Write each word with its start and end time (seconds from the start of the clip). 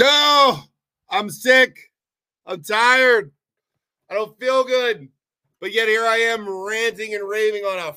I'm 0.00 1.30
sick. 1.30 1.76
I'm 2.46 2.62
tired. 2.62 3.32
I 4.10 4.14
don't 4.14 4.38
feel 4.38 4.64
good. 4.64 5.08
But 5.60 5.72
yet 5.72 5.88
here 5.88 6.04
I 6.04 6.16
am 6.16 6.48
ranting 6.48 7.14
and 7.14 7.28
raving 7.28 7.62
on 7.64 7.78
a 7.78 7.96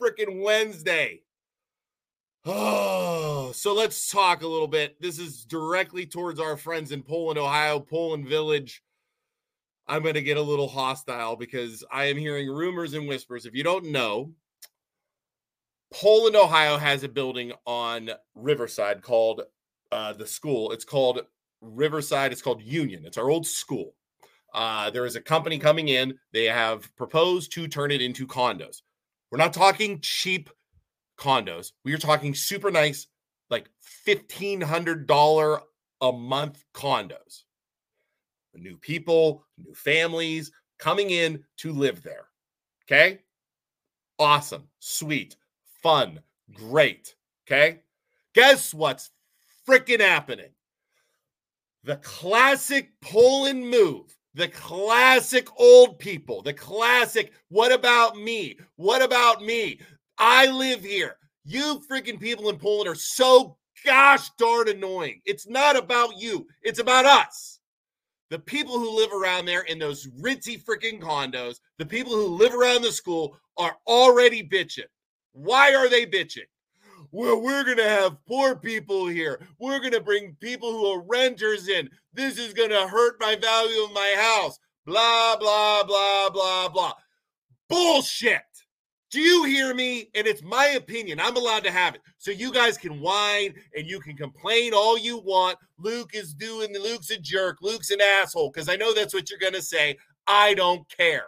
freaking 0.00 0.42
Wednesday. 0.42 1.22
Oh, 2.44 3.52
so 3.52 3.72
let's 3.72 4.10
talk 4.10 4.42
a 4.42 4.46
little 4.46 4.68
bit. 4.68 5.00
This 5.00 5.18
is 5.18 5.44
directly 5.46 6.04
towards 6.04 6.38
our 6.38 6.56
friends 6.56 6.92
in 6.92 7.02
Poland, 7.02 7.38
Ohio, 7.38 7.80
Poland 7.80 8.28
Village. 8.28 8.82
I'm 9.88 10.02
going 10.02 10.14
to 10.14 10.22
get 10.22 10.36
a 10.36 10.42
little 10.42 10.68
hostile 10.68 11.36
because 11.36 11.82
I 11.90 12.04
am 12.04 12.16
hearing 12.16 12.48
rumors 12.48 12.94
and 12.94 13.08
whispers. 13.08 13.46
If 13.46 13.54
you 13.54 13.64
don't 13.64 13.86
know, 13.86 14.32
Poland, 15.92 16.36
Ohio 16.36 16.76
has 16.76 17.02
a 17.02 17.08
building 17.08 17.52
on 17.66 18.10
Riverside 18.34 19.02
called 19.02 19.42
uh, 19.94 20.12
the 20.12 20.26
school. 20.26 20.72
It's 20.72 20.84
called 20.84 21.20
Riverside. 21.60 22.32
It's 22.32 22.42
called 22.42 22.60
Union. 22.60 23.04
It's 23.06 23.16
our 23.16 23.30
old 23.30 23.46
school. 23.46 23.94
Uh, 24.52 24.90
there 24.90 25.06
is 25.06 25.14
a 25.14 25.20
company 25.20 25.56
coming 25.56 25.88
in. 25.88 26.18
They 26.32 26.46
have 26.46 26.94
proposed 26.96 27.52
to 27.52 27.68
turn 27.68 27.92
it 27.92 28.02
into 28.02 28.26
condos. 28.26 28.82
We're 29.30 29.38
not 29.38 29.52
talking 29.52 30.00
cheap 30.00 30.50
condos. 31.16 31.72
We 31.84 31.94
are 31.94 31.98
talking 31.98 32.34
super 32.34 32.72
nice, 32.72 33.06
like 33.50 33.70
$1,500 34.06 35.60
a 36.00 36.12
month 36.12 36.64
condos. 36.74 37.44
New 38.52 38.76
people, 38.76 39.44
new 39.58 39.74
families 39.74 40.50
coming 40.78 41.10
in 41.10 41.44
to 41.58 41.72
live 41.72 42.02
there. 42.02 42.26
Okay. 42.84 43.20
Awesome. 44.18 44.64
Sweet. 44.80 45.36
Fun. 45.82 46.20
Great. 46.52 47.14
Okay. 47.46 47.80
Guess 48.34 48.74
what's 48.74 49.10
freaking 49.68 50.00
happening? 50.00 50.50
The 51.84 51.96
classic 51.96 52.92
Poland 53.00 53.68
move 53.68 54.14
the 54.34 54.48
classic 54.48 55.48
old 55.58 55.98
people, 55.98 56.42
the 56.42 56.52
classic, 56.52 57.32
what 57.48 57.72
about 57.72 58.16
me? 58.16 58.58
What 58.76 59.00
about 59.00 59.42
me? 59.42 59.80
I 60.18 60.46
live 60.46 60.82
here. 60.82 61.16
You 61.44 61.80
freaking 61.90 62.20
people 62.20 62.48
in 62.50 62.58
Poland 62.58 62.88
are 62.88 62.96
so 62.96 63.56
gosh 63.84 64.30
darn 64.38 64.68
annoying. 64.68 65.20
It's 65.24 65.46
not 65.46 65.76
about 65.76 66.18
you, 66.18 66.46
it's 66.62 66.80
about 66.80 67.04
us. 67.06 67.60
The 68.30 68.38
people 68.38 68.78
who 68.78 68.96
live 68.96 69.12
around 69.12 69.44
there 69.44 69.62
in 69.62 69.78
those 69.78 70.08
ritzy 70.20 70.60
freaking 70.62 71.00
condos, 71.00 71.60
the 71.78 71.86
people 71.86 72.12
who 72.12 72.26
live 72.26 72.54
around 72.54 72.82
the 72.82 72.90
school 72.90 73.38
are 73.56 73.76
already 73.86 74.42
bitching. 74.42 74.88
Why 75.32 75.74
are 75.74 75.88
they 75.88 76.06
bitching? 76.06 76.48
Well, 77.14 77.40
we're 77.40 77.62
going 77.62 77.76
to 77.76 77.88
have 77.88 78.16
poor 78.26 78.56
people 78.56 79.06
here. 79.06 79.40
We're 79.60 79.78
going 79.78 79.92
to 79.92 80.00
bring 80.00 80.36
people 80.40 80.72
who 80.72 80.86
are 80.86 81.04
renters 81.06 81.68
in. 81.68 81.88
This 82.12 82.38
is 82.38 82.52
going 82.52 82.70
to 82.70 82.88
hurt 82.88 83.20
my 83.20 83.36
value 83.36 83.84
of 83.84 83.92
my 83.92 84.14
house. 84.18 84.58
Blah, 84.84 85.36
blah, 85.36 85.84
blah, 85.84 86.30
blah, 86.30 86.68
blah. 86.70 86.92
Bullshit. 87.68 88.42
Do 89.12 89.20
you 89.20 89.44
hear 89.44 89.74
me? 89.74 90.10
And 90.16 90.26
it's 90.26 90.42
my 90.42 90.66
opinion. 90.70 91.20
I'm 91.20 91.36
allowed 91.36 91.62
to 91.64 91.70
have 91.70 91.94
it. 91.94 92.00
So 92.18 92.32
you 92.32 92.52
guys 92.52 92.76
can 92.76 93.00
whine 93.00 93.54
and 93.76 93.86
you 93.86 94.00
can 94.00 94.16
complain 94.16 94.74
all 94.74 94.98
you 94.98 95.18
want. 95.18 95.56
Luke 95.78 96.10
is 96.14 96.34
doing 96.34 96.74
Luke's 96.74 97.10
a 97.10 97.16
jerk. 97.16 97.58
Luke's 97.62 97.92
an 97.92 98.00
asshole. 98.00 98.50
Because 98.50 98.68
I 98.68 98.74
know 98.74 98.92
that's 98.92 99.14
what 99.14 99.30
you're 99.30 99.38
going 99.38 99.52
to 99.52 99.62
say. 99.62 99.96
I 100.26 100.54
don't 100.54 100.84
care 100.88 101.26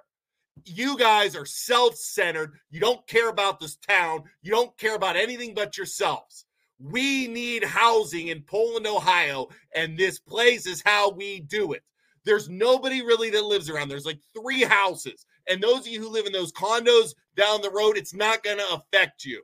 you 0.65 0.97
guys 0.99 1.37
are 1.37 1.47
self-centered. 1.47 2.55
You 2.71 2.81
don't 2.81 3.07
care 3.07 3.29
about 3.29 3.61
this 3.61 3.77
town. 3.77 4.25
You 4.43 4.51
don't 4.51 4.77
care 4.79 4.95
about 4.95 5.17
anything 5.17 5.55
but 5.55 5.77
yourselves. 5.77 6.45
We 6.79 7.27
need 7.29 7.65
housing 7.65 8.29
in 8.29 8.43
Poland, 8.43 8.87
Ohio, 8.87 9.49
and 9.75 9.97
this 9.97 10.19
place 10.19 10.67
is 10.67 10.83
how 10.85 11.11
we 11.11 11.41
do 11.41 11.73
it. 11.73 11.83
There's 12.25 12.49
nobody 12.49 13.03
really 13.03 13.31
that 13.31 13.45
lives 13.45 13.71
around. 13.71 13.89
There's 13.89 14.07
like 14.07 14.21
three 14.35 14.63
houses. 14.63 15.25
And 15.49 15.63
those 15.63 15.81
of 15.81 15.87
you 15.87 16.01
who 16.01 16.09
live 16.09 16.27
in 16.27 16.33
those 16.33 16.53
condos 16.53 17.15
down 17.37 17.63
the 17.63 17.71
road, 17.71 17.97
it's 17.97 18.15
not 18.15 18.43
going 18.43 18.59
to 18.59 18.75
affect 18.75 19.25
you. 19.25 19.43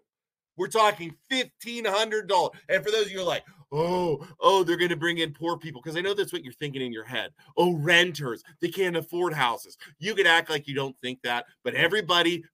We're 0.56 0.68
talking 0.68 1.14
$1,500. 1.30 2.50
And 2.68 2.84
for 2.84 2.90
those 2.90 3.06
of 3.06 3.12
you 3.12 3.22
like, 3.24 3.44
oh, 3.72 4.26
oh, 4.40 4.62
they're 4.62 4.76
going 4.76 4.90
to 4.90 4.96
bring 4.96 5.18
in 5.18 5.32
poor 5.32 5.56
people. 5.56 5.80
Because 5.82 5.96
I 5.96 6.00
know 6.00 6.14
that's 6.14 6.32
what 6.32 6.44
you're 6.44 6.52
thinking 6.52 6.82
in 6.82 6.92
your 6.92 7.04
head. 7.04 7.30
Oh, 7.56 7.74
renters, 7.76 8.42
they 8.60 8.68
can't 8.68 8.96
afford 8.96 9.32
houses. 9.32 9.76
You 9.98 10.14
could 10.14 10.26
act 10.26 10.50
like 10.50 10.68
you 10.68 10.74
don't 10.74 10.98
think 11.00 11.20
that, 11.22 11.46
but 11.64 11.74
everybody 11.74 12.44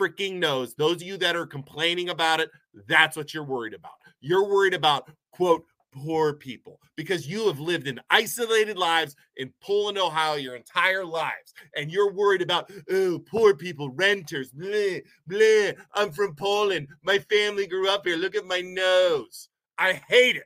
freaking 0.00 0.34
knows. 0.34 0.74
Those 0.74 0.96
of 0.96 1.02
you 1.02 1.16
that 1.18 1.36
are 1.36 1.46
complaining 1.46 2.10
about 2.10 2.40
it, 2.40 2.50
that's 2.88 3.16
what 3.16 3.32
you're 3.32 3.44
worried 3.44 3.74
about. 3.74 3.94
You're 4.20 4.48
worried 4.48 4.74
about, 4.74 5.10
quote, 5.32 5.64
poor 6.04 6.34
people 6.34 6.80
because 6.96 7.26
you 7.26 7.46
have 7.46 7.60
lived 7.60 7.86
in 7.86 8.00
isolated 8.10 8.76
lives 8.76 9.16
in 9.36 9.52
Poland, 9.62 9.98
Ohio 9.98 10.34
your 10.34 10.56
entire 10.56 11.04
lives. 11.04 11.54
And 11.74 11.90
you're 11.90 12.12
worried 12.12 12.42
about, 12.42 12.70
oh, 12.90 13.18
poor 13.18 13.54
people, 13.54 13.90
renters, 13.90 14.52
bleh, 14.52 15.02
bleh. 15.28 15.76
I'm 15.94 16.12
from 16.12 16.34
Poland. 16.34 16.88
My 17.02 17.18
family 17.18 17.66
grew 17.66 17.88
up 17.88 18.06
here. 18.06 18.16
Look 18.16 18.34
at 18.36 18.46
my 18.46 18.60
nose. 18.60 19.48
I 19.78 19.94
hate 20.08 20.36
it 20.36 20.44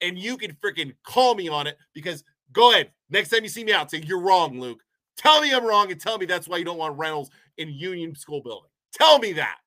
and 0.00 0.18
you 0.18 0.36
can 0.36 0.52
freaking 0.54 0.94
call 1.04 1.34
me 1.34 1.48
on 1.48 1.66
it 1.66 1.76
because 1.94 2.24
go 2.52 2.72
ahead. 2.72 2.90
Next 3.10 3.30
time 3.30 3.42
you 3.42 3.48
see 3.48 3.64
me 3.64 3.72
out, 3.72 3.90
say 3.90 4.02
you're 4.04 4.20
wrong, 4.20 4.60
Luke. 4.60 4.80
Tell 5.16 5.40
me 5.42 5.52
I'm 5.52 5.64
wrong 5.64 5.90
and 5.90 6.00
tell 6.00 6.18
me 6.18 6.26
that's 6.26 6.48
why 6.48 6.56
you 6.56 6.64
don't 6.64 6.78
want 6.78 6.98
rentals 6.98 7.30
in 7.58 7.68
Union 7.68 8.14
School 8.14 8.42
Building. 8.42 8.70
Tell 8.92 9.18
me 9.18 9.32
that. 9.34 9.58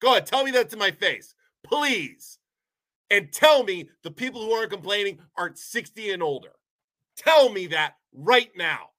Go 0.00 0.12
ahead. 0.12 0.26
Tell 0.26 0.44
me 0.44 0.50
that 0.52 0.70
to 0.70 0.76
my 0.76 0.90
face, 0.90 1.34
please. 1.64 2.38
And 3.10 3.32
tell 3.32 3.62
me 3.62 3.88
the 4.02 4.10
people 4.10 4.44
who 4.44 4.52
aren't 4.52 4.72
complaining 4.72 5.18
aren't 5.36 5.58
60 5.58 6.10
and 6.10 6.22
older. 6.22 6.50
Tell 7.16 7.50
me 7.50 7.68
that 7.68 7.94
right 8.12 8.50
now. 8.56 8.90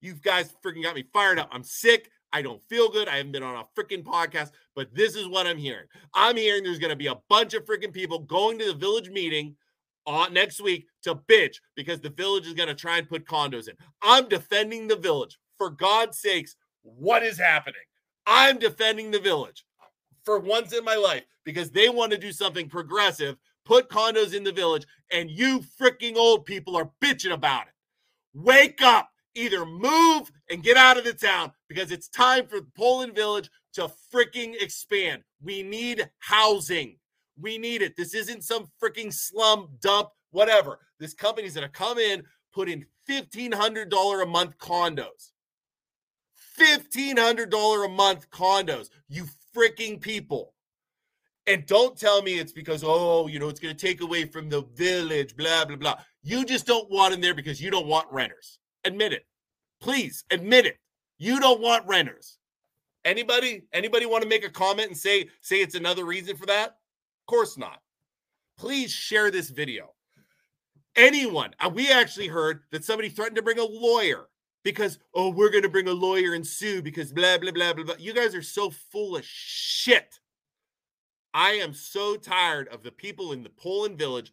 You 0.00 0.14
guys 0.14 0.54
freaking 0.64 0.82
got 0.82 0.94
me 0.94 1.04
fired 1.12 1.38
up. 1.38 1.48
I'm 1.52 1.62
sick. 1.62 2.10
I 2.32 2.42
don't 2.42 2.62
feel 2.62 2.88
good. 2.88 3.08
I 3.08 3.18
haven't 3.18 3.32
been 3.32 3.42
on 3.42 3.56
a 3.62 3.80
freaking 3.80 4.02
podcast, 4.02 4.50
but 4.74 4.94
this 4.94 5.14
is 5.14 5.28
what 5.28 5.46
I'm 5.46 5.58
hearing. 5.58 5.86
I'm 6.14 6.36
hearing 6.36 6.64
there's 6.64 6.78
going 6.78 6.90
to 6.90 6.96
be 6.96 7.08
a 7.08 7.18
bunch 7.28 7.54
of 7.54 7.66
freaking 7.66 7.92
people 7.92 8.20
going 8.20 8.58
to 8.58 8.64
the 8.64 8.74
village 8.74 9.10
meeting 9.10 9.54
on 10.06 10.32
next 10.32 10.60
week 10.60 10.86
to 11.02 11.14
bitch 11.14 11.56
because 11.76 12.00
the 12.00 12.10
village 12.10 12.46
is 12.46 12.54
going 12.54 12.68
to 12.68 12.74
try 12.74 12.98
and 12.98 13.08
put 13.08 13.26
condos 13.26 13.68
in. 13.68 13.74
I'm 14.00 14.28
defending 14.28 14.88
the 14.88 14.96
village. 14.96 15.38
For 15.58 15.70
God's 15.70 16.18
sakes, 16.18 16.56
what 16.82 17.22
is 17.22 17.38
happening? 17.38 17.82
I'm 18.26 18.58
defending 18.58 19.10
the 19.10 19.20
village 19.20 19.64
for 20.24 20.38
once 20.38 20.72
in 20.72 20.84
my 20.84 20.96
life 20.96 21.24
because 21.44 21.70
they 21.70 21.88
want 21.88 22.12
to 22.12 22.18
do 22.18 22.32
something 22.32 22.68
progressive, 22.68 23.36
put 23.64 23.88
condos 23.88 24.34
in 24.34 24.44
the 24.44 24.52
village, 24.52 24.86
and 25.10 25.30
you 25.30 25.60
freaking 25.80 26.16
old 26.16 26.44
people 26.44 26.76
are 26.76 26.90
bitching 27.00 27.32
about 27.32 27.66
it. 27.66 27.72
Wake 28.34 28.82
up. 28.82 29.08
Either 29.34 29.64
move 29.64 30.30
and 30.50 30.62
get 30.62 30.76
out 30.76 30.98
of 30.98 31.04
the 31.04 31.12
town 31.14 31.50
because 31.66 31.90
it's 31.90 32.06
time 32.06 32.46
for 32.46 32.60
Poland 32.76 33.14
Village 33.14 33.48
to 33.72 33.90
freaking 34.12 34.54
expand. 34.60 35.22
We 35.40 35.62
need 35.62 36.06
housing. 36.18 36.98
We 37.40 37.56
need 37.56 37.80
it. 37.80 37.96
This 37.96 38.14
isn't 38.14 38.44
some 38.44 38.70
freaking 38.82 39.10
slum 39.10 39.68
dump, 39.80 40.10
whatever. 40.32 40.80
This 41.00 41.14
company's 41.14 41.54
going 41.54 41.66
to 41.66 41.72
come 41.72 41.98
in, 41.98 42.24
put 42.52 42.68
in 42.68 42.84
$1,500 43.08 44.22
a 44.22 44.26
month 44.26 44.58
condos. 44.58 45.32
$1,500 46.58 47.86
a 47.86 47.88
month 47.88 48.30
condos. 48.30 48.90
You 49.08 49.24
freaking 49.54 50.00
people. 50.00 50.54
And 51.46 51.66
don't 51.66 51.98
tell 51.98 52.22
me 52.22 52.38
it's 52.38 52.52
because, 52.52 52.84
oh, 52.86 53.26
you 53.26 53.38
know, 53.38 53.48
it's 53.48 53.58
going 53.60 53.74
to 53.74 53.86
take 53.86 54.00
away 54.00 54.26
from 54.26 54.48
the 54.48 54.62
village, 54.74 55.36
blah, 55.36 55.64
blah, 55.64 55.76
blah. 55.76 55.96
You 56.22 56.44
just 56.44 56.66
don't 56.66 56.88
want 56.90 57.12
them 57.12 57.20
there 57.20 57.34
because 57.34 57.60
you 57.60 57.70
don't 57.70 57.88
want 57.88 58.06
renters. 58.12 58.58
Admit 58.84 59.12
it. 59.12 59.26
Please 59.80 60.24
admit 60.30 60.66
it. 60.66 60.76
You 61.18 61.40
don't 61.40 61.60
want 61.60 61.86
renters. 61.86 62.38
Anybody, 63.04 63.62
anybody 63.72 64.06
want 64.06 64.22
to 64.22 64.28
make 64.28 64.44
a 64.44 64.50
comment 64.50 64.88
and 64.88 64.96
say, 64.96 65.28
say 65.40 65.56
it's 65.56 65.74
another 65.74 66.04
reason 66.04 66.36
for 66.36 66.46
that? 66.46 66.68
Of 66.68 67.26
course 67.26 67.58
not. 67.58 67.80
Please 68.56 68.92
share 68.92 69.30
this 69.32 69.50
video. 69.50 69.94
Anyone, 70.94 71.50
uh, 71.58 71.70
we 71.72 71.90
actually 71.90 72.28
heard 72.28 72.60
that 72.70 72.84
somebody 72.84 73.08
threatened 73.08 73.36
to 73.36 73.42
bring 73.42 73.58
a 73.58 73.64
lawyer 73.64 74.28
because, 74.64 74.98
oh, 75.14 75.30
we're 75.30 75.50
going 75.50 75.62
to 75.62 75.68
bring 75.68 75.88
a 75.88 75.92
lawyer 75.92 76.34
and 76.34 76.46
sue 76.46 76.82
because 76.82 77.12
blah, 77.12 77.38
blah, 77.38 77.52
blah, 77.52 77.72
blah, 77.72 77.84
blah. 77.84 77.94
You 77.98 78.12
guys 78.12 78.34
are 78.34 78.42
so 78.42 78.70
full 78.70 79.16
of 79.16 79.24
shit. 79.24 80.18
I 81.34 81.52
am 81.52 81.72
so 81.72 82.16
tired 82.16 82.68
of 82.68 82.82
the 82.82 82.92
people 82.92 83.32
in 83.32 83.42
the 83.42 83.50
Poland 83.50 83.98
village 83.98 84.32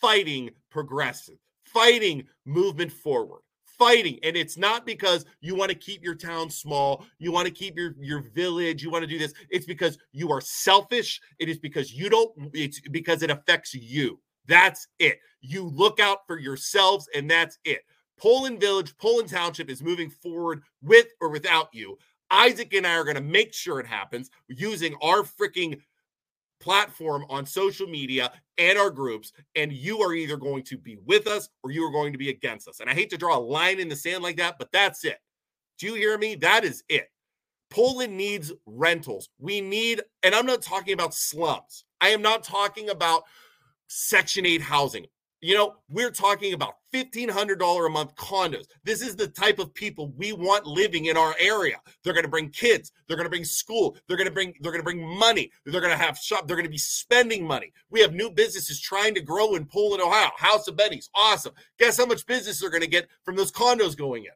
fighting 0.00 0.50
progressive, 0.70 1.38
fighting 1.64 2.26
movement 2.44 2.92
forward 2.92 3.40
fighting. 3.80 4.18
And 4.22 4.36
it's 4.36 4.58
not 4.58 4.84
because 4.84 5.24
you 5.40 5.56
want 5.56 5.70
to 5.70 5.74
keep 5.74 6.04
your 6.04 6.14
town 6.14 6.50
small 6.50 7.06
you 7.18 7.32
want 7.32 7.48
to 7.48 7.52
keep 7.52 7.76
your 7.76 7.94
your 7.98 8.20
village 8.20 8.82
you 8.82 8.90
want 8.90 9.02
to 9.02 9.08
do 9.08 9.18
this. 9.18 9.32
It's 9.48 9.64
because 9.64 9.96
you 10.12 10.30
are 10.30 10.42
selfish. 10.42 11.18
It 11.38 11.48
is 11.48 11.58
because 11.58 11.92
you 11.92 12.10
don't 12.10 12.30
it's 12.52 12.78
because 12.90 13.22
it 13.22 13.30
affects 13.30 13.74
you. 13.74 14.20
That's 14.46 14.86
it. 14.98 15.18
You 15.40 15.64
look 15.64 15.98
out 15.98 16.18
for 16.26 16.38
yourselves 16.38 17.08
and 17.14 17.28
that's 17.28 17.58
it 17.64 17.80
poland 18.20 18.60
village 18.60 18.96
poland 18.98 19.28
township 19.28 19.70
is 19.70 19.82
moving 19.82 20.10
forward 20.10 20.62
with 20.82 21.06
or 21.20 21.30
without 21.30 21.68
you 21.72 21.96
isaac 22.30 22.72
and 22.74 22.86
i 22.86 22.94
are 22.94 23.04
going 23.04 23.16
to 23.16 23.22
make 23.22 23.52
sure 23.52 23.80
it 23.80 23.86
happens 23.86 24.30
using 24.48 24.94
our 25.02 25.22
freaking 25.22 25.80
platform 26.60 27.24
on 27.28 27.44
social 27.44 27.86
media 27.86 28.30
and 28.58 28.78
our 28.78 28.90
groups, 28.90 29.32
and 29.56 29.72
you 29.72 30.00
are 30.00 30.12
either 30.12 30.36
going 30.36 30.62
to 30.64 30.78
be 30.78 30.98
with 31.04 31.26
us 31.26 31.48
or 31.64 31.70
you 31.70 31.82
are 31.84 31.90
going 31.90 32.12
to 32.12 32.18
be 32.18 32.28
against 32.28 32.68
us. 32.68 32.80
And 32.80 32.88
I 32.88 32.94
hate 32.94 33.10
to 33.10 33.16
draw 33.16 33.36
a 33.36 33.40
line 33.40 33.80
in 33.80 33.88
the 33.88 33.96
sand 33.96 34.22
like 34.22 34.36
that, 34.36 34.56
but 34.58 34.70
that's 34.70 35.04
it. 35.04 35.18
Do 35.78 35.86
you 35.86 35.94
hear 35.94 36.18
me? 36.18 36.34
That 36.36 36.64
is 36.64 36.84
it. 36.88 37.10
Poland 37.70 38.16
needs 38.16 38.52
rentals. 38.66 39.30
We 39.38 39.60
need, 39.60 40.02
and 40.22 40.34
I'm 40.34 40.46
not 40.46 40.60
talking 40.60 40.92
about 40.92 41.14
slums. 41.14 41.84
I 42.00 42.08
am 42.08 42.20
not 42.20 42.42
talking 42.42 42.90
about 42.90 43.22
Section 43.88 44.44
8 44.44 44.60
housing. 44.60 45.06
You 45.42 45.54
know, 45.54 45.76
we're 45.88 46.10
talking 46.10 46.52
about 46.52 46.74
$1,500 46.92 47.86
a 47.86 47.88
month 47.88 48.14
condos. 48.14 48.66
This 48.84 49.00
is 49.00 49.16
the 49.16 49.26
type 49.26 49.58
of 49.58 49.72
people 49.72 50.12
we 50.16 50.34
want 50.34 50.66
living 50.66 51.06
in 51.06 51.16
our 51.16 51.34
area. 51.38 51.76
They're 52.04 52.12
going 52.12 52.24
to 52.24 52.30
bring 52.30 52.50
kids. 52.50 52.92
They're 53.06 53.16
going 53.16 53.24
to 53.24 53.30
bring 53.30 53.44
school. 53.44 53.96
They're 54.06 54.18
going 54.18 54.28
to 54.28 54.34
bring, 54.34 54.52
they're 54.60 54.72
going 54.72 54.84
to 54.84 54.84
bring 54.84 55.18
money. 55.18 55.50
They're 55.64 55.80
going 55.80 55.96
to 55.96 56.04
have 56.04 56.18
shop. 56.18 56.46
They're 56.46 56.56
going 56.56 56.66
to 56.66 56.70
be 56.70 56.76
spending 56.76 57.46
money. 57.46 57.72
We 57.88 58.00
have 58.00 58.12
new 58.12 58.30
businesses 58.30 58.80
trying 58.80 59.14
to 59.14 59.22
grow 59.22 59.54
in 59.54 59.64
Poland, 59.64 60.02
Ohio. 60.02 60.30
House 60.36 60.68
of 60.68 60.76
Betty's. 60.76 61.08
Awesome. 61.14 61.54
Guess 61.78 61.96
how 61.96 62.06
much 62.06 62.26
business 62.26 62.60
they're 62.60 62.68
going 62.68 62.82
to 62.82 62.86
get 62.86 63.08
from 63.24 63.36
those 63.36 63.50
condos 63.52 63.96
going 63.96 64.24
in? 64.24 64.32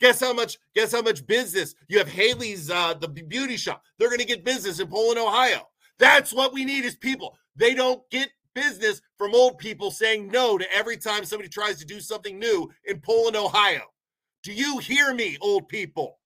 Guess 0.00 0.20
how 0.20 0.32
much? 0.32 0.58
Guess 0.76 0.92
how 0.92 1.02
much 1.02 1.26
business 1.26 1.74
you 1.88 1.98
have? 1.98 2.08
Haley's 2.08 2.70
uh, 2.70 2.94
the 2.94 3.08
beauty 3.08 3.56
shop. 3.56 3.82
They're 3.98 4.10
going 4.10 4.20
to 4.20 4.26
get 4.26 4.44
business 4.44 4.78
in 4.78 4.86
Poland, 4.86 5.18
Ohio. 5.18 5.68
That's 5.98 6.32
what 6.32 6.52
we 6.52 6.64
need 6.64 6.84
is 6.84 6.94
people. 6.94 7.36
They 7.56 7.74
don't 7.74 8.02
get 8.10 8.30
business 8.54 9.00
from 9.18 9.34
old 9.34 9.58
people 9.58 9.90
saying 9.90 10.28
no 10.28 10.58
to 10.58 10.74
every 10.74 10.96
time 10.96 11.24
somebody 11.24 11.48
tries 11.48 11.78
to 11.78 11.84
do 11.84 12.00
something 12.00 12.38
new 12.38 12.70
in 12.84 13.00
Poland, 13.00 13.36
Ohio. 13.36 13.82
Do 14.42 14.52
you 14.52 14.78
hear 14.78 15.14
me, 15.14 15.38
old 15.40 15.68
people? 15.68 16.18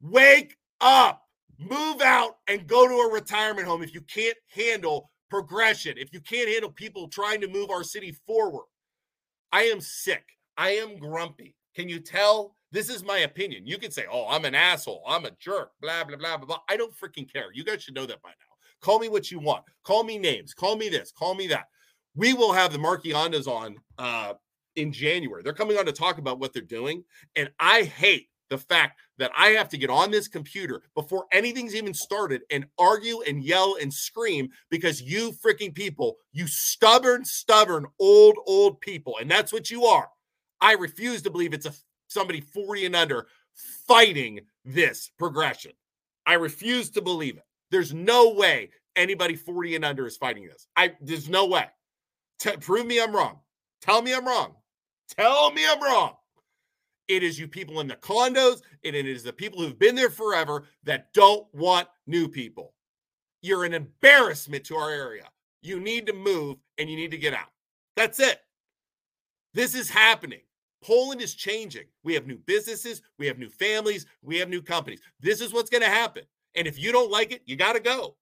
Wake 0.00 0.56
up, 0.80 1.22
move 1.58 2.02
out, 2.02 2.38
and 2.48 2.66
go 2.66 2.86
to 2.86 2.94
a 2.94 3.12
retirement 3.12 3.66
home 3.66 3.82
if 3.82 3.94
you 3.94 4.00
can't 4.02 4.36
handle 4.48 5.10
progression, 5.30 5.96
if 5.96 6.12
you 6.12 6.20
can't 6.20 6.48
handle 6.48 6.70
people 6.70 7.08
trying 7.08 7.40
to 7.40 7.48
move 7.48 7.70
our 7.70 7.82
city 7.82 8.12
forward. 8.26 8.66
I 9.52 9.62
am 9.64 9.80
sick. 9.80 10.24
I 10.56 10.70
am 10.70 10.98
grumpy. 10.98 11.54
Can 11.74 11.88
you 11.88 12.00
tell? 12.00 12.56
This 12.72 12.88
is 12.88 13.04
my 13.04 13.18
opinion. 13.18 13.66
You 13.66 13.78
can 13.78 13.92
say, 13.92 14.04
oh, 14.10 14.26
I'm 14.28 14.44
an 14.44 14.54
asshole. 14.54 15.04
I'm 15.06 15.24
a 15.26 15.30
jerk, 15.38 15.70
blah, 15.80 16.04
blah, 16.04 16.16
blah, 16.16 16.36
blah, 16.36 16.46
blah. 16.46 16.58
I 16.68 16.76
don't 16.76 16.92
freaking 16.92 17.32
care. 17.32 17.46
You 17.52 17.64
guys 17.64 17.82
should 17.82 17.94
know 17.94 18.06
that 18.06 18.20
by 18.20 18.30
now. 18.30 18.53
Call 18.84 18.98
me 18.98 19.08
what 19.08 19.30
you 19.30 19.38
want. 19.38 19.64
Call 19.82 20.04
me 20.04 20.18
names. 20.18 20.52
Call 20.52 20.76
me 20.76 20.90
this. 20.90 21.10
Call 21.10 21.34
me 21.34 21.46
that. 21.46 21.68
We 22.14 22.34
will 22.34 22.52
have 22.52 22.70
the 22.70 22.78
Marquee 22.78 23.14
Ondas 23.14 23.48
on 23.48 23.76
uh, 23.96 24.34
in 24.76 24.92
January. 24.92 25.42
They're 25.42 25.54
coming 25.54 25.78
on 25.78 25.86
to 25.86 25.92
talk 25.92 26.18
about 26.18 26.38
what 26.38 26.52
they're 26.52 26.60
doing. 26.60 27.02
And 27.34 27.50
I 27.58 27.84
hate 27.84 28.28
the 28.50 28.58
fact 28.58 29.00
that 29.16 29.30
I 29.34 29.48
have 29.52 29.70
to 29.70 29.78
get 29.78 29.88
on 29.88 30.10
this 30.10 30.28
computer 30.28 30.82
before 30.94 31.24
anything's 31.32 31.74
even 31.74 31.94
started 31.94 32.42
and 32.50 32.66
argue 32.78 33.22
and 33.22 33.42
yell 33.42 33.76
and 33.80 33.90
scream 33.90 34.50
because 34.68 35.00
you 35.00 35.32
freaking 35.32 35.74
people, 35.74 36.16
you 36.32 36.46
stubborn, 36.46 37.24
stubborn, 37.24 37.86
old, 37.98 38.36
old 38.46 38.82
people, 38.82 39.16
and 39.18 39.30
that's 39.30 39.50
what 39.50 39.70
you 39.70 39.86
are. 39.86 40.10
I 40.60 40.72
refuse 40.72 41.22
to 41.22 41.30
believe 41.30 41.54
it's 41.54 41.64
a 41.64 41.72
somebody 42.08 42.42
40 42.42 42.84
and 42.84 42.96
under 42.96 43.28
fighting 43.88 44.40
this 44.62 45.10
progression. 45.18 45.72
I 46.26 46.34
refuse 46.34 46.90
to 46.90 47.00
believe 47.00 47.38
it. 47.38 47.44
There's 47.74 47.92
no 47.92 48.30
way 48.30 48.70
anybody 48.94 49.34
40 49.34 49.74
and 49.74 49.84
under 49.84 50.06
is 50.06 50.16
fighting 50.16 50.46
this. 50.46 50.68
I 50.76 50.92
there's 51.00 51.28
no 51.28 51.46
way. 51.46 51.66
T- 52.38 52.56
prove 52.58 52.86
me 52.86 53.02
I'm 53.02 53.12
wrong. 53.12 53.40
Tell 53.80 54.00
me 54.00 54.14
I'm 54.14 54.24
wrong. 54.24 54.54
Tell 55.18 55.50
me 55.50 55.66
I'm 55.68 55.82
wrong. 55.82 56.12
It 57.08 57.24
is 57.24 57.36
you 57.36 57.48
people 57.48 57.80
in 57.80 57.88
the 57.88 57.96
condos, 57.96 58.62
and 58.84 58.94
it 58.94 59.06
is 59.06 59.24
the 59.24 59.32
people 59.32 59.60
who've 59.60 59.76
been 59.76 59.96
there 59.96 60.08
forever 60.08 60.66
that 60.84 61.12
don't 61.14 61.52
want 61.52 61.88
new 62.06 62.28
people. 62.28 62.74
You're 63.42 63.64
an 63.64 63.74
embarrassment 63.74 64.62
to 64.66 64.76
our 64.76 64.92
area. 64.92 65.24
You 65.60 65.80
need 65.80 66.06
to 66.06 66.12
move 66.12 66.58
and 66.78 66.88
you 66.88 66.94
need 66.94 67.10
to 67.10 67.18
get 67.18 67.34
out. 67.34 67.50
That's 67.96 68.20
it. 68.20 68.38
This 69.52 69.74
is 69.74 69.90
happening. 69.90 70.42
Poland 70.80 71.20
is 71.20 71.34
changing. 71.34 71.86
We 72.04 72.14
have 72.14 72.28
new 72.28 72.38
businesses, 72.38 73.02
we 73.18 73.26
have 73.26 73.38
new 73.40 73.50
families, 73.50 74.06
we 74.22 74.38
have 74.38 74.48
new 74.48 74.62
companies. 74.62 75.00
This 75.18 75.40
is 75.40 75.52
what's 75.52 75.70
going 75.70 75.82
to 75.82 75.88
happen. 75.88 76.22
And 76.54 76.66
if 76.66 76.78
you 76.78 76.92
don't 76.92 77.10
like 77.10 77.32
it, 77.32 77.42
you 77.46 77.56
got 77.56 77.74
to 77.74 77.80
go. 77.80 78.16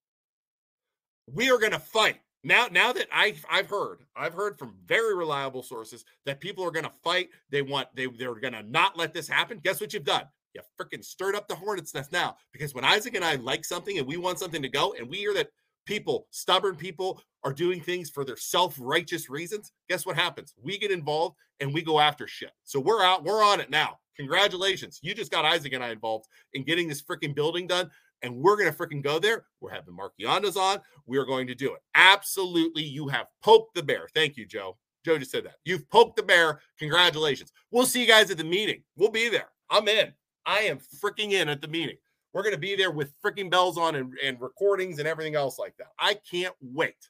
We 1.33 1.51
are 1.51 1.59
going 1.59 1.73
to 1.73 1.79
fight. 1.79 2.21
Now, 2.45 2.67
now 2.71 2.93
that 2.93 3.07
I 3.13 3.37
I've 3.49 3.71
heard, 3.71 4.01
I've 4.17 4.35
heard 4.35 4.59
from 4.59 4.75
very 4.85 5.15
reliable 5.15 5.63
sources 5.63 6.05
that 6.27 6.41
people 6.41 6.65
are 6.65 6.73
going 6.73 6.85
to 6.85 6.93
fight. 7.05 7.29
They 7.51 7.63
want 7.63 7.89
they 7.95 8.07
they're 8.07 8.35
going 8.35 8.55
to 8.55 8.65
not 8.65 8.97
let 8.97 9.13
this 9.13 9.29
happen. 9.29 9.61
Guess 9.63 9.81
what 9.81 9.93
you've 9.93 10.05
done? 10.05 10.25
You 10.55 10.61
freaking 10.81 11.05
stirred 11.05 11.37
up 11.37 11.47
the 11.49 11.55
hornet's 11.55 11.95
nest 11.95 12.13
now. 12.13 12.37
Because 12.53 12.75
when 12.75 12.85
Isaac 12.85 13.15
and 13.15 13.25
I 13.25 13.37
like 13.37 13.65
something 13.65 13.99
and 13.99 14.07
we 14.07 14.17
want 14.17 14.39
something 14.39 14.63
to 14.63 14.69
go, 14.69 14.95
and 14.99 15.09
we 15.09 15.19
hear 15.19 15.35
that 15.35 15.51
people, 15.87 16.27
stubborn 16.31 16.77
people, 16.77 17.23
are 17.45 17.53
doing 17.53 17.81
things 17.81 18.11
for 18.11 18.25
their 18.25 18.37
self-righteous 18.37 19.31
reasons, 19.31 19.73
guess 19.89 20.05
what 20.05 20.17
happens? 20.17 20.55
We 20.63 20.79
get 20.79 20.91
involved 20.91 21.37
and 21.61 21.73
we 21.73 21.83
go 21.83 22.01
after 22.01 22.27
shit. 22.27 22.53
So 22.65 22.81
we're 22.81 23.03
out, 23.03 23.25
we're 23.25 23.43
on 23.43 23.61
it 23.61 23.71
now. 23.71 23.99
Congratulations. 24.17 25.01
You 25.03 25.15
just 25.15 25.31
got 25.31 25.45
Isaac 25.45 25.73
and 25.73 25.83
I 25.83 25.91
involved 25.91 26.27
in 26.53 26.65
getting 26.65 26.87
this 26.87 27.03
freaking 27.03 27.35
building 27.35 27.67
done 27.67 27.91
and 28.23 28.35
we're 28.35 28.57
going 28.57 28.71
to 28.71 28.77
freaking 28.77 29.03
go 29.03 29.19
there. 29.19 29.45
We're 29.61 29.71
having 29.71 29.95
Marquee 29.95 30.25
Ondas 30.25 30.57
on. 30.57 30.81
We're 31.07 31.25
going 31.25 31.47
to 31.49 31.55
do 31.55 31.75
it. 31.75 31.81
Absolutely. 31.95 32.83
You 32.83 33.09
have 33.09 33.27
poked 33.43 33.75
the 33.75 33.83
bear. 33.83 34.09
Thank 34.15 34.37
you, 34.37 34.47
Joe. 34.47 34.79
Joe 35.05 35.19
just 35.19 35.33
said 35.33 35.45
that. 35.45 35.57
You've 35.65 35.89
poked 35.91 36.17
the 36.17 36.23
bear. 36.23 36.61
Congratulations. 36.79 37.53
We'll 37.71 37.87
see 37.87 38.01
you 38.01 38.07
guys 38.07 38.31
at 38.31 38.39
the 38.39 38.45
meeting. 38.45 38.83
We'll 38.97 39.11
be 39.11 39.29
there. 39.29 39.49
I'm 39.69 39.89
in. 39.89 40.13
I 40.47 40.61
am 40.61 40.79
freaking 41.03 41.33
in 41.33 41.49
at 41.49 41.61
the 41.61 41.69
meeting. 41.69 41.97
We're 42.33 42.43
going 42.43 42.55
to 42.55 42.61
be 42.61 42.77
there 42.77 42.91
with 42.91 43.13
freaking 43.23 43.51
bells 43.51 43.77
on 43.77 43.95
and, 43.95 44.13
and 44.23 44.41
recordings 44.41 44.99
and 44.99 45.09
everything 45.09 45.35
else 45.35 45.59
like 45.59 45.77
that. 45.79 45.89
I 45.99 46.15
can't 46.31 46.55
wait. 46.61 47.09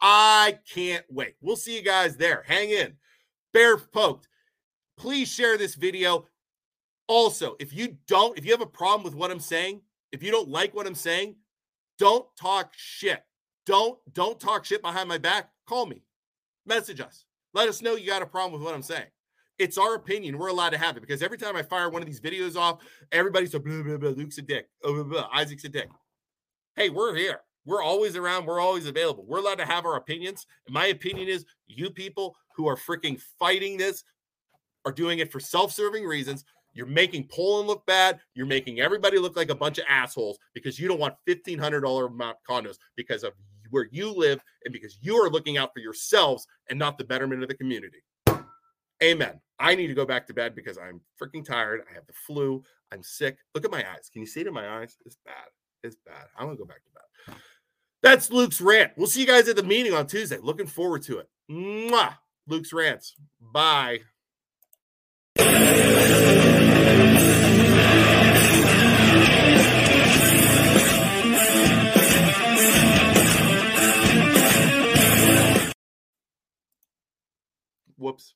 I 0.00 0.58
can't 0.72 1.04
wait. 1.08 1.34
We'll 1.40 1.56
see 1.56 1.76
you 1.76 1.82
guys 1.82 2.16
there. 2.16 2.42
Hang 2.46 2.70
in. 2.70 2.94
Bear 3.52 3.76
poked. 3.76 4.28
Please 4.98 5.28
share 5.28 5.56
this 5.56 5.74
video. 5.74 6.26
Also, 7.06 7.56
if 7.60 7.72
you 7.72 7.96
don't, 8.08 8.36
if 8.36 8.44
you 8.44 8.50
have 8.50 8.60
a 8.60 8.66
problem 8.66 9.04
with 9.04 9.14
what 9.14 9.30
I'm 9.30 9.40
saying, 9.40 9.80
if 10.12 10.22
you 10.22 10.30
don't 10.30 10.48
like 10.48 10.74
what 10.74 10.86
I'm 10.86 10.94
saying, 10.94 11.36
don't 11.98 12.26
talk 12.36 12.72
shit. 12.76 13.22
Don't 13.64 13.98
don't 14.12 14.38
talk 14.38 14.64
shit 14.64 14.82
behind 14.82 15.08
my 15.08 15.18
back. 15.18 15.50
Call 15.66 15.86
me. 15.86 16.02
Message 16.66 17.00
us. 17.00 17.24
Let 17.54 17.68
us 17.68 17.82
know 17.82 17.96
you 17.96 18.06
got 18.06 18.22
a 18.22 18.26
problem 18.26 18.52
with 18.52 18.62
what 18.62 18.74
I'm 18.74 18.82
saying. 18.82 19.06
It's 19.58 19.78
our 19.78 19.94
opinion. 19.94 20.36
We're 20.36 20.48
allowed 20.48 20.70
to 20.70 20.78
have 20.78 20.96
it 20.96 21.00
because 21.00 21.22
every 21.22 21.38
time 21.38 21.56
I 21.56 21.62
fire 21.62 21.88
one 21.88 22.02
of 22.02 22.06
these 22.06 22.20
videos 22.20 22.56
off, 22.56 22.82
everybody's 23.10 23.54
a 23.54 23.60
blah, 23.60 23.82
blah, 23.82 23.96
blah, 23.96 24.10
Luke's 24.10 24.38
a 24.38 24.42
dick. 24.42 24.68
Oh, 24.84 24.92
blah, 24.92 25.04
blah, 25.04 25.28
Isaac's 25.32 25.64
a 25.64 25.68
dick. 25.68 25.88
Hey, 26.76 26.90
we're 26.90 27.14
here. 27.14 27.40
We're 27.64 27.82
always 27.82 28.14
around. 28.14 28.46
We're 28.46 28.60
always 28.60 28.86
available. 28.86 29.24
We're 29.26 29.38
allowed 29.38 29.58
to 29.58 29.66
have 29.66 29.86
our 29.86 29.96
opinions. 29.96 30.46
And 30.66 30.74
my 30.74 30.86
opinion 30.86 31.28
is 31.28 31.46
you 31.66 31.90
people 31.90 32.36
who 32.54 32.68
are 32.68 32.76
freaking 32.76 33.20
fighting 33.38 33.76
this 33.76 34.04
are 34.84 34.92
doing 34.92 35.18
it 35.18 35.32
for 35.32 35.40
self 35.40 35.72
serving 35.72 36.04
reasons. 36.04 36.44
You're 36.76 36.86
making 36.86 37.28
Poland 37.28 37.68
look 37.68 37.86
bad. 37.86 38.20
You're 38.34 38.46
making 38.46 38.80
everybody 38.80 39.18
look 39.18 39.34
like 39.34 39.48
a 39.48 39.54
bunch 39.54 39.78
of 39.78 39.86
assholes 39.88 40.38
because 40.52 40.78
you 40.78 40.86
don't 40.86 41.00
want 41.00 41.14
$1,500 41.26 42.06
amount 42.06 42.36
condos 42.48 42.76
because 42.96 43.24
of 43.24 43.32
where 43.70 43.88
you 43.90 44.12
live 44.12 44.42
and 44.64 44.72
because 44.72 44.98
you 45.00 45.16
are 45.16 45.30
looking 45.30 45.56
out 45.56 45.72
for 45.72 45.80
yourselves 45.80 46.46
and 46.68 46.78
not 46.78 46.98
the 46.98 47.04
betterment 47.04 47.42
of 47.42 47.48
the 47.48 47.54
community. 47.54 48.02
Amen. 49.02 49.40
I 49.58 49.74
need 49.74 49.86
to 49.86 49.94
go 49.94 50.04
back 50.04 50.26
to 50.26 50.34
bed 50.34 50.54
because 50.54 50.76
I'm 50.76 51.00
freaking 51.20 51.44
tired. 51.44 51.80
I 51.90 51.94
have 51.94 52.06
the 52.06 52.12
flu. 52.26 52.62
I'm 52.92 53.02
sick. 53.02 53.38
Look 53.54 53.64
at 53.64 53.70
my 53.70 53.84
eyes. 53.90 54.10
Can 54.12 54.20
you 54.20 54.26
see 54.26 54.40
it 54.40 54.46
in 54.46 54.52
my 54.54 54.80
eyes? 54.80 54.98
It's 55.06 55.16
bad. 55.24 55.46
It's 55.82 55.96
bad. 56.04 56.26
I'm 56.36 56.46
going 56.46 56.58
to 56.58 56.62
go 56.62 56.68
back 56.68 56.82
to 56.84 56.90
bed. 57.30 57.40
That's 58.02 58.30
Luke's 58.30 58.60
rant. 58.60 58.92
We'll 58.96 59.06
see 59.06 59.22
you 59.22 59.26
guys 59.26 59.48
at 59.48 59.56
the 59.56 59.62
meeting 59.62 59.94
on 59.94 60.06
Tuesday. 60.06 60.38
Looking 60.42 60.66
forward 60.66 61.02
to 61.04 61.18
it. 61.18 61.28
Mwah. 61.50 62.16
Luke's 62.46 62.72
rants. 62.72 63.16
Bye. 63.40 64.00
Whoops. 77.98 78.34